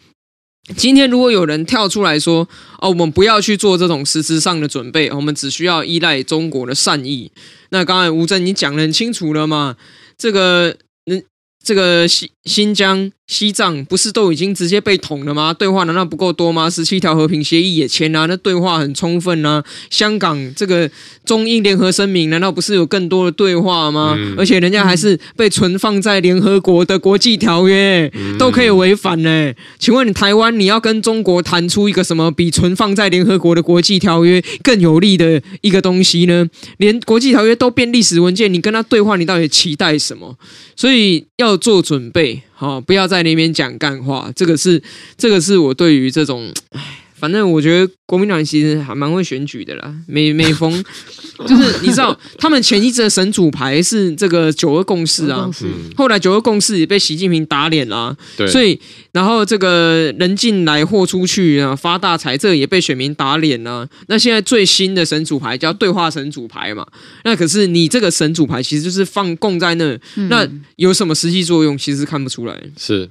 [0.77, 2.49] 今天如果有人跳出来说
[2.81, 7.31] ：“哦，我们不要去做这种实质上的准备，我们只需要依赖中国的善意。”
[7.71, 9.77] 那刚才吴正你讲的很清楚了嘛？
[10.17, 11.23] 这个，嗯，
[11.63, 13.11] 这个西新疆。
[13.27, 15.55] 西藏不是都已经直接被捅了吗？
[15.55, 16.69] 对话难道不够多吗？
[16.69, 19.65] 十七条和平协议也签了啊，那对话很充分啊。
[19.89, 20.91] 香港这个
[21.25, 24.15] 中英联合声明难道不是有更多的对话吗？
[24.19, 29.55] 嗯、而且人家还是被存放在联合国的国际条约，嗯、都可以违反呢。
[29.79, 36.47] 请问你台湾你要跟中国谈出一个什么比存放在联合国的国际条约更有利的一个东西呢？
[36.77, 40.37] 连国际条约都变历史文件，你跟他对话，你到底期待什么？
[40.77, 42.34] 所以要做准备。
[42.55, 44.33] 好，不要在那边讲干话。
[44.35, 44.83] 这个是，
[45.17, 49.95] 这个是我对于这种，唉，反正我觉得国民党其实还蛮会选举的啦。
[50.07, 50.71] 每每逢
[51.49, 55.49] 就是你知道，他们前一阵神主牌是这个九二共识啊，
[55.97, 58.15] 后来九二共识也被习近平打脸啦。
[58.37, 58.79] 对，所以
[59.13, 63.89] 然后这个人进来货出去啊，发大财，这个也被选民打脸啊。
[64.09, 66.87] 那现在最新的神主牌叫对话神主牌嘛？
[67.25, 71.79] 那可是你这个神主牌其实就是放供在那，那有什么实际作用？
[71.79, 72.63] 其实看不出来。
[72.77, 73.09] 是。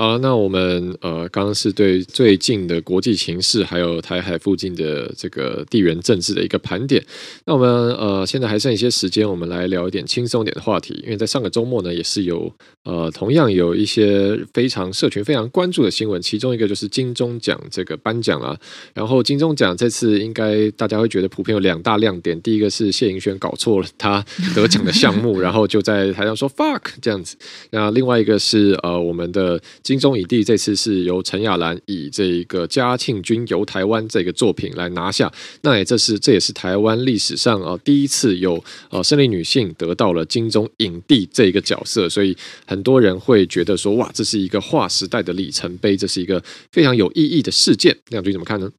[0.00, 7.04] 好，那我们呃，刚刚是对最近的国际形势，还有台海附近的这个地缘政治的一个盘点。
[7.44, 10.98] 那我们呃，现在还剩一些时间，我们来聊一点轻松点的话题。
[11.04, 12.50] 因为在上个周末呢，也是有
[12.84, 18.58] 呃，同样有一些非常社群非常关注的新闻，其中一个就是金钟奖这个颁奖啊。
[18.94, 24.24] 然后金钟奖这次应该大家会觉得普遍有两大亮点，第一个是谢盈萱搞错了他
[24.56, 27.36] 得奖的项目，然后就在台上说 fuck 这样子。
[27.68, 29.60] 那另外一个是呃，我们的。
[29.90, 35.28] 金钟影帝这次是由陈亚兰以这一个《嘉庆君游台湾》这个作品来拿下，
[35.62, 42.36] 那也这是这也是台湾历史上啊第一次有呃胜利女性得到了金钟影帝这一个角色，所以
[42.68, 47.96] 很多人会觉得说哇，这是一个划时代的里程碑，这是一个非常有意义的事件。
[48.10, 48.70] 亮君怎么看呢？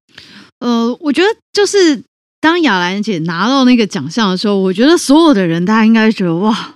[0.60, 2.02] 呃，我觉得就是
[2.40, 6.76] 当亚兰姐拿到那个奖项的时候，我觉得所有的人大家应该觉得哇，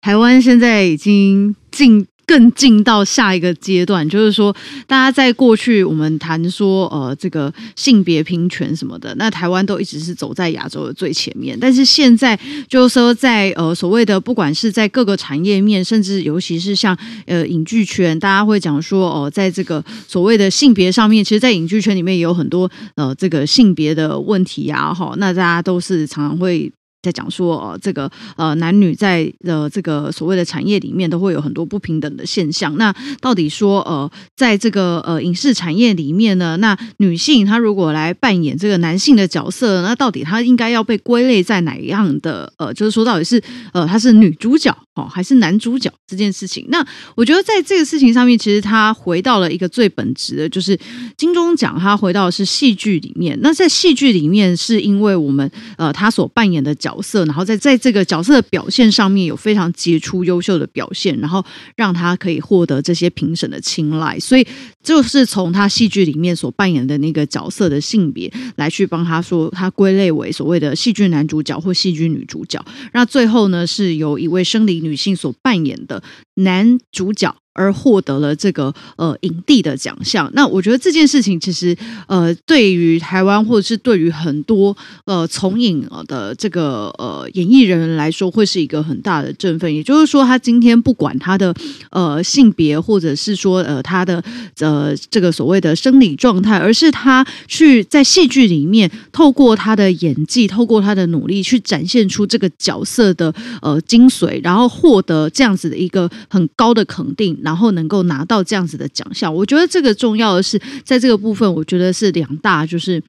[0.00, 2.04] 台湾现在已经进。
[2.30, 4.54] 更进到下一个阶段，就是说，
[4.86, 11.58] 大家在过去我们谈说，呃，这个性别平权什么的，那台湾都一直是走在亚洲的最前面。
[11.60, 12.38] 但是现在
[12.68, 26.70] 就是说在，呃所谓的不管是在各个产业面，甚至尤其是像呃影剧圈，大家会讲说，哦、在这个所谓的性别上面，其实，在影剧圈里面也有很多呃这个性别的问题啊，哈，那大家都是常常会。
[27.02, 32.76] 在讲说，呃，这个呃，男女在呃这个所谓的产业里面都会有很多不平等的现象。
[32.76, 42.52] 那到底说，呃，在这个呃影视产业里面呢，那女性她如果来扮演这个男性的角色，那到底她应该要被归类在哪样的？
[42.58, 46.66] 呃，就是说，到底是呃她是女主角哦，还是男主角这件事情？
[46.68, 50.78] 那我觉得在这个事情上面，其实他回到了一个最本质的，就是
[51.16, 53.38] 金钟奖，他回到的是戏剧里面。
[53.40, 56.89] 那在戏剧里面，是因为我们呃他所扮演的角。
[56.90, 61.44] 角色，然后在在这个角色的表现上面有非常杰出、优秀的表现，然后
[61.76, 64.18] 让他可以获得这些评审的青睐。
[64.18, 64.46] 所以
[64.82, 72.62] 就是从他戏剧里面所扮演的那个角色的性别来去帮他说，他归类为所谓的戏剧男主角或戏剧女主角。
[72.92, 76.02] 那最后呢，是由一位生理女性所扮演的
[76.34, 77.34] 男主角。
[77.52, 89.74] 而获得了这个呃影帝的奖项，那我觉得这件事情其实呃对于台湾或者是对于很多呃从影的这个呃演艺人员来说，会是一个很大的振奋。
[89.74, 91.52] 也就是说，他今天不管他的
[91.90, 94.22] 呃性别，或者是说呃他的
[94.60, 107.36] 呃这个所谓的生理状态，而是他去在戏剧里面透过他的演技，透过他的努力去展现出这个角色的呃精髓，然后获得这样子的一个很高的肯定。
[107.42, 113.02] 然后能够拿到这样子的奖项，我觉得这个重要的是，在这个部分，我觉得是两大，就是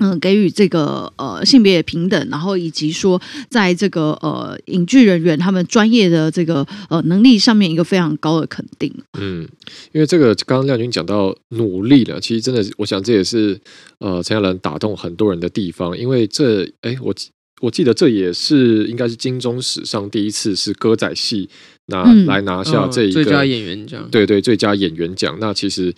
[0.00, 8.94] 嗯，给予这个呃性别平等，然后以及说，在这个呃影剧人员他们专业的这个呃能力上面一个非常高的肯定。
[9.18, 9.42] 嗯，
[9.90, 13.60] 因为这个刚刚亮君讲到努力了，其实真的，我想这也是
[13.98, 17.12] 呃陈亚兰打动很多人的地方，因为这哎我
[17.60, 21.48] 我记得这也是应该是金钟史上第一次是歌仔戏。
[21.90, 25.34] 拿来拿下这一个、最佳演员奖，对对，最佳演员奖。
[25.40, 25.90] 那其实，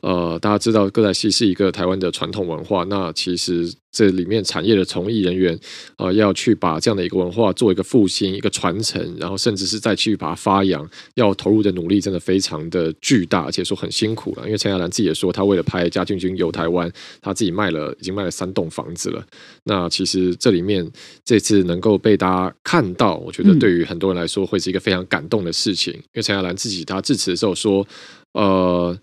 [0.00, 3.72] 呃，大家知道歌仔戏是一个台湾的传统文化，那其实。
[3.96, 5.58] 这里面产业的从艺人员，
[5.96, 14.44] 呃，要去把这样的一个文化做一个复兴、一个传承，然后甚至是再去把它发扬，要投入的努力真的非常的巨大，而且说很辛苦了。
[14.44, 16.86] 因为陈亚兰自己也说，他为了拍《嘉俊君游台湾》，
[17.22, 19.26] 他自己卖了，已经卖了三栋房子了。
[19.64, 20.86] 那其实这里面
[21.24, 25.94] 这次能够被大家看到，我觉得对于很多人来说会是一个非常感动的事情。
[25.94, 27.86] 因为陈亚兰自己他致辞的时候说，
[28.32, 28.94] 呃。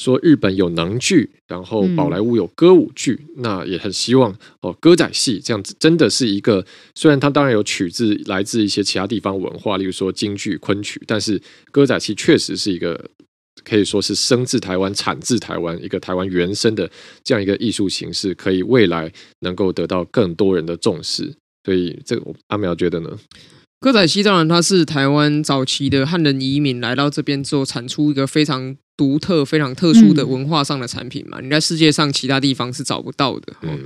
[0.00, 11.38] 说日本有能剧，然后宝莱坞有歌舞剧，嗯、那也很希望哦，歌仔戏这样子真的是一个，虽然它当然有取自来自一些其他地方文化，例如说京剧、昆曲，但是
[11.70, 13.10] 歌仔戏确实是一个
[13.62, 16.90] 可以说是生自台湾、产自台湾一个台湾原生的
[17.22, 21.30] 这样一个艺术形式，可以未来能够得到更多人的重视。
[21.66, 23.10] 所以这个阿苗觉得呢？
[23.80, 28.78] 歌仔戏当然它是台湾早期的汉人移民来到这边之后产出一个非常。
[29.00, 33.50] 独特、非常特殊的文化上的产品嘛，嗯、你在世界上其他地方是找不到的。
[33.62, 33.80] 嗯，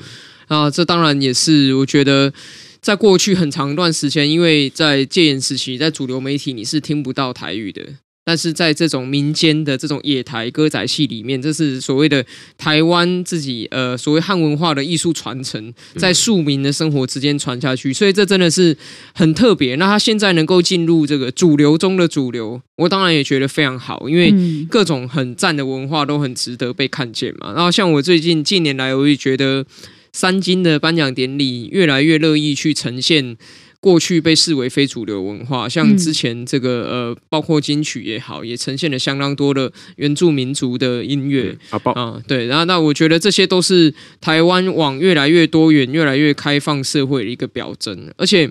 [0.48, 2.32] 啊，这当然也是我觉得，
[2.80, 7.80] 在过去很长一段时间，因为在戒严时期，在主流媒体你是听不到台语的。
[8.24, 12.24] 但是在这种民间的这种野台歌仔戏里面，这是所谓的
[12.56, 18.74] 台湾自己呃所谓汉文化的艺术传承，在庶民的生活之间传下去，所以这真的是
[19.14, 19.74] 很特别。
[19.74, 24.32] 那他现在能够进入这个主流中的主流，我当然也觉得非常好，因为
[24.70, 27.52] 各种很赞的文化都很值得被看见嘛。
[27.52, 29.66] 然后像我最近近年来，我也觉得
[30.14, 33.36] 三金的颁奖典礼越来越乐意去呈现。
[33.84, 48.10] 过去被视为非主流文化，像之前这个呃，包括金曲也好，也呈现了相当多的原住民族的音乐啊，对，然后那我觉得这些都是台湾往越来越多元、越来越开放社会的一个表征。
[48.16, 48.50] 而且，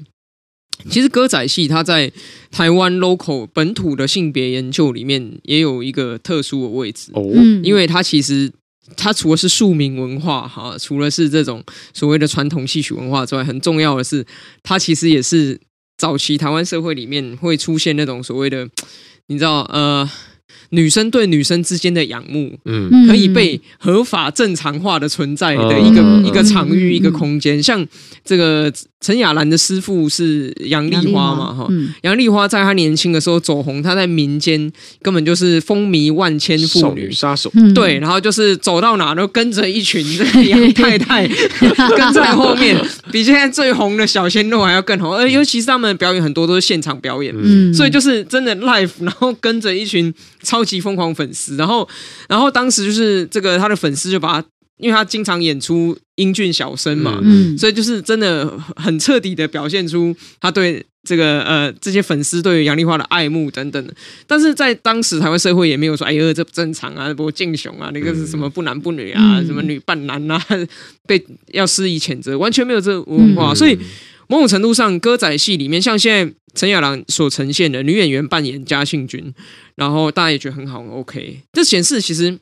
[0.92, 2.12] 其实歌仔戏它在
[2.52, 7.24] 台湾 local 本土的性别研究里面也有一个特殊的位置哦，
[7.64, 8.52] 因为它其实。
[8.96, 11.64] 它除了是庶民文化哈，除了是这种
[11.94, 14.26] 所谓的传统戏曲文化之外，很重要的是，
[14.62, 15.60] 它其实也是
[15.98, 18.70] 早期台湾社会里面会出现那种所谓的，
[19.28, 20.10] 你知道呃。
[20.74, 27.62] 女生对女生之间的仰慕，嗯，可以被合法正常化的存在的一个、嗯、一个场域、嗯、一个空间。
[27.62, 27.86] 像
[28.26, 31.68] 这个陈雅兰的师傅是杨丽花嘛，哈，
[32.02, 34.72] 杨丽花在她年轻的时候走红，她在民间
[35.02, 37.12] 根本就是风靡万千妇女。
[37.14, 41.28] 杀手，对，然后就是走到哪都跟着一群这个杨太太
[41.96, 42.76] 跟在后面，
[43.12, 45.14] 比现在最红的小鲜肉还要更红。
[45.14, 50.12] 而尤其是他们表演很多都是现场表演，嗯，所以就是真的 live，然后跟着一群
[50.44, 50.64] 超。
[50.64, 51.86] 超级疯狂粉丝，然后，
[52.30, 63.86] 然后当时就是这个他的粉丝就把他，因为他经常演出英俊小生嘛，嗯，所以就是真的很彻底的表现出他对这个呃这些粉丝对于杨丽花的爱慕等等。
[64.26, 70.42] 但是在当时台湾社会也没有说，哎呦这不正常啊，不敬雄啊，那个是什么不男不女啊，嗯、什么女扮男啊，
[71.06, 71.22] 被
[71.52, 73.78] 要施以谴责，完全没有这个文化，嗯、所以。
[74.28, 79.34] 某种程度上，歌仔戏里面，像现在陈雅兰所呈现的女演员扮演嘉庆君，
[79.76, 81.40] 然后大家也觉得很好，很 OK。
[81.52, 82.40] 这显示其实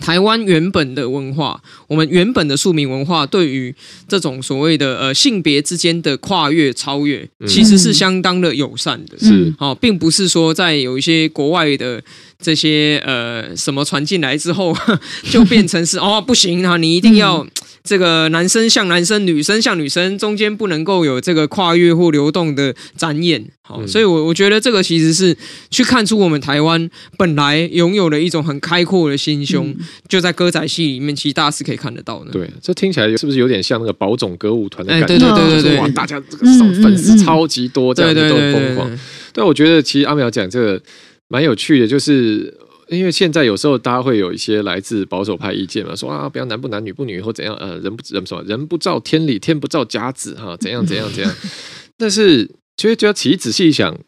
[0.00, 3.74] 台湾原本的文化，我们原本的庶民文化，对于
[4.06, 9.18] 这种所谓的呃性别之间的跨越、超越，其实是相当的友善的。
[9.18, 12.02] 是，好，并不是说在有一些国外的
[12.38, 14.74] 这些呃什么传进来之后，
[15.30, 17.46] 就变成是哦不行啊，你一定要。
[17.84, 23.44] 这个男生像男生，女生像女生，中间不能够有这个跨越或流动的展演。
[23.62, 25.36] 好，嗯、所以，我我觉得这个其实是
[25.70, 29.76] 去看出我们台湾本来拥有的一种很开阔的心胸，嗯、
[30.08, 32.30] 就在歌仔戏里面，其实大家是可以看得到的。
[32.30, 35.06] 对，这听起来是不是有点像那个宝冢歌舞团的感觉？
[35.06, 36.46] 对对对对对，哇，大家这个
[36.82, 38.98] 粉丝超级多，这样子都很疯狂。
[39.32, 40.80] 但我觉得其实阿苗讲这个
[41.28, 42.61] 蛮有趣的，就是。
[42.92, 51.34] 因为现在有时候大家会有一些来自保守派意见嘛，说啊，不要男不男女不女或怎样，呃，人不人什么人不照天理，天不照甲子哈，怎样怎样怎样。
[51.96, 53.98] 但是其实就要其实仔细一想，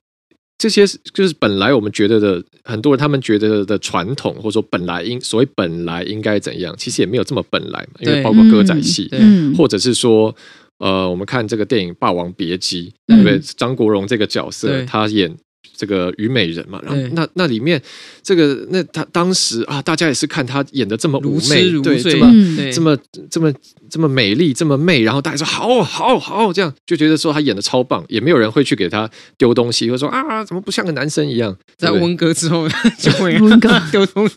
[0.59, 8.01] 这些就是本来我们觉得的很多人他们觉得的传统，或者说本来应所谓本来应该怎样， 其实也没有这么本来嘛。
[8.01, 10.35] 因为包括歌仔戏，嗯、或者是说
[10.79, 13.39] 呃，我们看这个电影《霸王别姬》，对不对？
[13.57, 15.35] 张国荣这个角色他演。
[15.77, 17.81] 这个虞美人嘛，然后那那里面
[18.23, 22.33] 这个那他当时啊，大家也是看他演的这么妩媚，对，这么
[22.73, 22.97] 这么
[23.31, 23.53] 这么
[23.91, 31.57] 这么美丽，这么媚，然后大家说好好好，这样就觉得说他演的超棒，也没有人会去给他丢东西，或者说啊，怎么不像个男生一样？
[31.77, 32.69] 在文革之后
[32.99, 34.35] 就会 文革丢东西，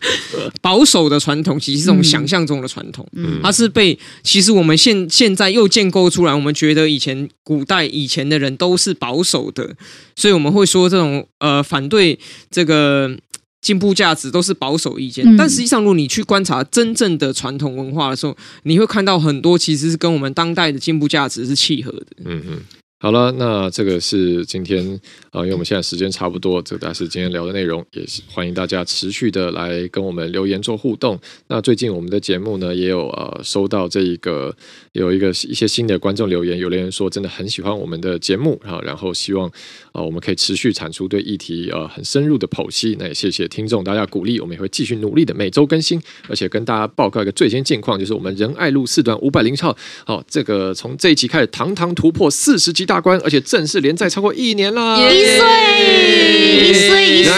[0.60, 9.76] 保守的传统其实是这种想象中的传统，嗯，它是被其实我们现现在又建构出来，我们觉得以前古代以前的人都是保守的，
[10.16, 11.27] 所以我们会说这种。
[11.38, 12.18] 呃，反对
[12.50, 13.16] 这个
[13.60, 22.06] 进步价值都是保守意见，嗯、但实际上，如果你去观察真正的传统文化的时候，你会看到很多其实是跟我们当代的进步价值是契合的。
[22.24, 22.60] 嗯嗯。
[23.00, 24.84] 好了，那这个是今天
[25.30, 31.16] 啊、因为我们现在时间差不多，这个大是今天聊的内容，也是欢迎大家持续的来跟我们留言做互动。
[31.46, 34.52] 那最近我们的节目呢，也有呃收到这一个
[34.94, 39.48] 有一个一些新的观众留言，有的人说真的很喜欢我们的节目，啊然后希望
[39.92, 42.96] 啊、我们可以持续产出对议题呃很深入的剖析。
[42.98, 52.87] 那也谢谢听众大家鼓励，我们也会继续努力的每周更新，而且跟大家报告一个最新近况，就是我们仁爱路四段五百零号，好，这个从这一集开始堂堂突破四十集。
[52.88, 57.32] 大关，而且正式连载超过一年啦，一岁，一岁，一岁，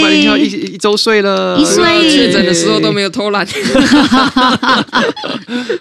[0.00, 3.46] 五百零条一一周岁了，一岁确诊的时候都没有偷懒。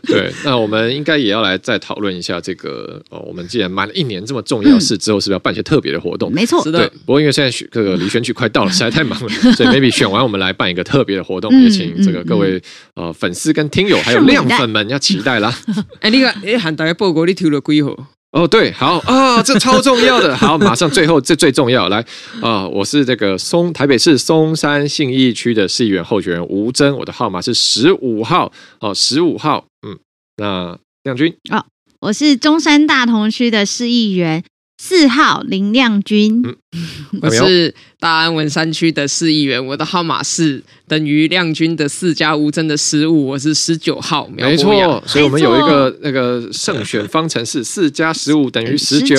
[0.05, 3.23] 对，那我们应该也要来再讨论一下这个哦。
[3.25, 6.29] 我们既然满了一年这么重要事之后，是不是要办些特别的活动？
[6.33, 6.91] 没错，是的。
[7.05, 12.61] 不过因为现在选这个离选举快到了，实在太忙了， 所以 maybe 选完我们来办一个特别的活动，也请这个各位
[12.95, 15.57] 呃粉丝跟听友还有亮粉们要期待啦。
[16.01, 17.95] 哎，那个哎，喊大家报告你抽了几号？
[18.35, 22.05] 哦，对，好啊，这超重要的，好，马上最后这最重要，来
[22.41, 29.97] 啊，我是这个松台北市松山信义区的市议员候选人吴征，我的号码是十五号，哦，十五号，嗯，
[30.35, 31.33] 那亮君。
[31.49, 31.65] 啊、哦，
[32.01, 34.43] 我是中山大同区的市议员
[34.77, 36.57] 四号林亮君，嗯，
[37.21, 40.63] 我是大安文山区的市议员，我的号码是。
[40.87, 44.27] 等于亮君的四加吴真的十五，我是十九号。
[44.27, 49.15] 没错，所以我们有一个那个胜选方程式，四加十五等于十九。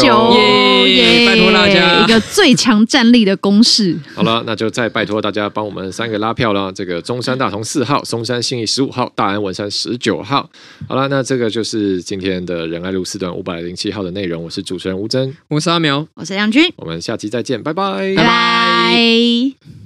[0.86, 1.26] 耶！
[1.26, 3.98] 拜托大家一个最强战力的公式。
[4.14, 6.72] 好了，那就再拜托大家帮我们三个拉票了。
[6.72, 10.48] 这个中山大同四号，松山信义十五号，大安文山十九号。
[10.88, 14.40] 好了，那这个就是今天的仁爱路四段五百零七号的内容。
[14.44, 16.72] 我是主持人吴真，我是阿苗，我是亮君。
[16.76, 19.85] 我们下期再见，拜拜，拜拜。